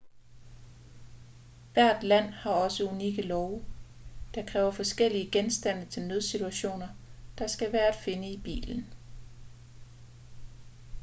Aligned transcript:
hvert 1.73 2.03
land 2.03 2.29
har 2.33 2.51
også 2.51 2.89
unikke 2.89 3.21
love 3.21 3.65
der 4.35 4.45
kræver 4.45 4.71
forskellige 4.71 5.31
genstande 5.31 5.85
til 5.85 6.07
nødsituationer 6.07 6.87
der 7.37 7.47
skal 7.47 7.71
være 7.73 7.87
at 7.87 7.95
finde 8.05 8.27
i 8.29 8.37
bilen 8.41 8.93